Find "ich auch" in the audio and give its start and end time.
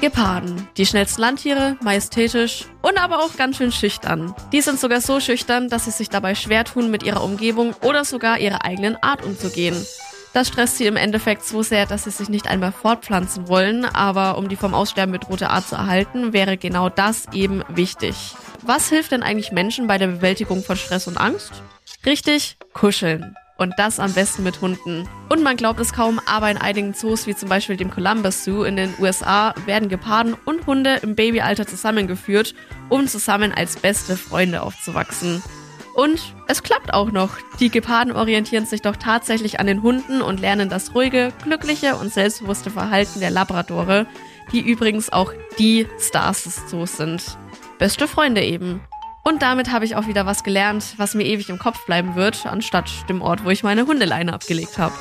49.84-50.06